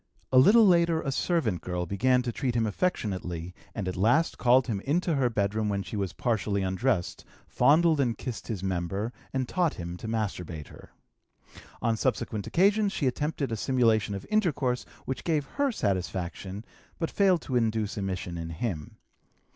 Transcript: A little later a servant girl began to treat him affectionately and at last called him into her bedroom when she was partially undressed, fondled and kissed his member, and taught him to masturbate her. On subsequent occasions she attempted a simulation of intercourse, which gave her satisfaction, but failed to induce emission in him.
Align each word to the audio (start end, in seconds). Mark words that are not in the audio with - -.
A 0.31 0.39
little 0.39 0.65
later 0.65 0.99
a 1.03 1.11
servant 1.11 1.61
girl 1.61 1.85
began 1.85 2.23
to 2.23 2.31
treat 2.31 2.55
him 2.55 2.65
affectionately 2.65 3.53
and 3.75 3.87
at 3.87 3.95
last 3.95 4.39
called 4.39 4.65
him 4.65 4.79
into 4.79 5.13
her 5.13 5.29
bedroom 5.29 5.69
when 5.69 5.83
she 5.83 5.95
was 5.95 6.11
partially 6.11 6.63
undressed, 6.63 7.23
fondled 7.47 7.99
and 7.99 8.17
kissed 8.17 8.47
his 8.47 8.63
member, 8.63 9.13
and 9.31 9.47
taught 9.47 9.75
him 9.75 9.97
to 9.97 10.07
masturbate 10.07 10.69
her. 10.69 10.89
On 11.83 11.95
subsequent 11.95 12.47
occasions 12.47 12.91
she 12.91 13.05
attempted 13.05 13.51
a 13.51 13.55
simulation 13.55 14.15
of 14.15 14.25
intercourse, 14.31 14.87
which 15.05 15.23
gave 15.23 15.45
her 15.45 15.71
satisfaction, 15.71 16.65
but 16.97 17.11
failed 17.11 17.41
to 17.43 17.55
induce 17.55 17.95
emission 17.95 18.39
in 18.39 18.49
him. 18.49 18.97